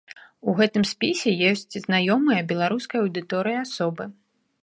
У 0.51 0.53
гэтым 0.59 0.83
спісе 0.91 1.33
ёсць 1.49 1.77
знаёмыя 1.85 2.41
беларускай 2.51 2.99
аўдыторыі 3.05 3.57
асобы. 3.65 4.03